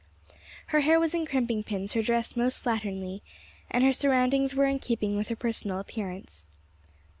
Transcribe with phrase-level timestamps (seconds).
[0.69, 3.21] Her hair was in crimping pins, her dress most slatternly,
[3.69, 6.49] and her surroundings were in keeping with her personal appearance.